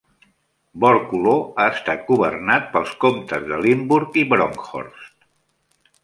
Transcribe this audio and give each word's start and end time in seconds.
Borculo 0.83 1.33
ha 1.63 1.65
estat 1.73 1.99
governat 2.07 2.65
pels 2.71 2.93
comptes 3.03 3.45
de 3.51 3.59
Limburg 3.65 4.17
i 4.23 4.23
Bronkhorst. 4.31 5.13